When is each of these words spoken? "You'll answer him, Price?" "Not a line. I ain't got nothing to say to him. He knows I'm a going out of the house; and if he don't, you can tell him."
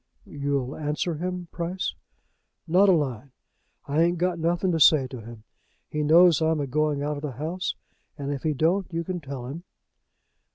"You'll 0.25 0.75
answer 0.75 1.13
him, 1.13 1.47
Price?" 1.51 1.93
"Not 2.67 2.89
a 2.89 2.91
line. 2.91 3.33
I 3.85 4.01
ain't 4.01 4.17
got 4.17 4.39
nothing 4.39 4.71
to 4.71 4.79
say 4.79 5.05
to 5.05 5.21
him. 5.21 5.43
He 5.91 6.01
knows 6.01 6.41
I'm 6.41 6.59
a 6.59 6.65
going 6.65 7.03
out 7.03 7.17
of 7.17 7.21
the 7.21 7.33
house; 7.33 7.75
and 8.17 8.31
if 8.31 8.41
he 8.41 8.55
don't, 8.55 8.91
you 8.91 9.03
can 9.03 9.19
tell 9.19 9.45
him." 9.45 9.63